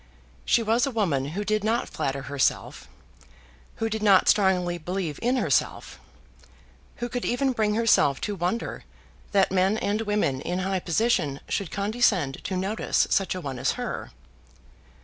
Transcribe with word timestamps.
She 0.45 0.63
was 0.63 0.87
a 0.87 0.89
woman 0.89 1.25
who 1.37 1.45
did 1.45 1.63
not 1.63 1.87
flatter 1.87 2.23
herself, 2.23 2.87
who 3.75 3.87
did 3.87 4.01
not 4.01 4.27
strongly 4.27 4.79
believe 4.79 5.19
in 5.21 5.35
herself, 5.37 5.99
who 6.95 7.07
could 7.07 7.23
even 7.23 7.51
bring 7.51 7.75
herself 7.75 8.19
to 8.21 8.33
wonder 8.33 8.83
that 9.31 9.51
men 9.51 9.77
and 9.77 10.01
women 10.01 10.41
in 10.41 10.57
high 10.57 10.79
position 10.79 11.39
should 11.47 11.69
condescend 11.69 12.43
to 12.45 12.57
notice 12.57 13.05
such 13.11 13.35
a 13.35 13.41
one 13.41 13.59
as 13.59 13.73
her. 13.73 14.09